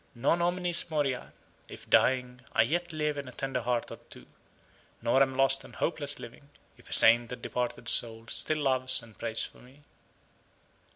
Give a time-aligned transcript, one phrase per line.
[0.15, 1.31] Non omnis moriar
[1.67, 4.25] if dying, I yet live in a tender heart or two;
[4.99, 9.43] nor am lost and hopeless living, if a sainted departed soul still loves and prays
[9.45, 9.83] for me.